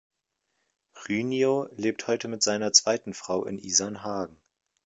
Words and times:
Rynio 1.07 1.69
lebt 1.73 2.07
heute 2.07 2.27
mit 2.27 2.41
seiner 2.41 2.73
zweiten 2.73 3.13
Frau 3.13 3.45
in 3.45 3.59
Isernhagen. 3.59 4.35